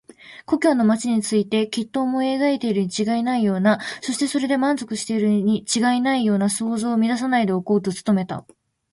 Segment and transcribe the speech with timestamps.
[0.47, 8.43] 故郷の町についてきっと思い描いているにちがいないような、そしてそれで満足しているにちがいないような想像を乱さないでおこうと努めた。